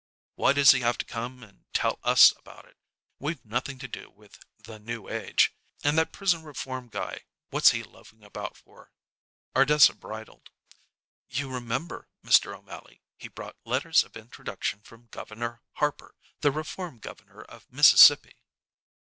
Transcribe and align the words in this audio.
"Why 0.33 0.53
does 0.53 0.71
he 0.71 0.79
have 0.79 0.97
to 0.97 1.05
come 1.05 1.43
and 1.43 1.65
tell 1.73 1.99
us 2.01 2.33
about 2.35 2.65
it? 2.65 2.75
We've 3.19 3.45
nothing 3.45 3.77
to 3.77 3.87
do 3.87 4.09
with 4.09 4.39
'The 4.63 4.79
New 4.79 5.07
Age.' 5.07 5.53
And 5.83 5.95
that 5.95 6.11
prison 6.11 6.41
reform 6.41 6.87
guy, 6.89 7.25
what's 7.51 7.69
he 7.69 7.83
loafing 7.83 8.23
about 8.23 8.57
for?" 8.57 8.91
Ardessa 9.55 9.93
bridled. 9.93 10.49
"You 11.29 11.51
remember, 11.53 12.09
Mr. 12.25 12.57
O'Mally, 12.57 13.03
he 13.15 13.27
brought 13.27 13.57
letters 13.63 14.03
of 14.03 14.17
introduction 14.17 14.81
from 14.81 15.05
Governor 15.11 15.61
Harper, 15.73 16.15
the 16.39 16.49
reform 16.51 16.97
Governor 16.97 17.43
of 17.43 17.71
Mississippi." 17.71 18.41